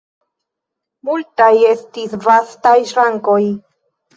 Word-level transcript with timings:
Multaj 1.09 1.51
estis 1.73 2.17
vastaj 2.27 2.75
ŝrankoj. 2.95 3.41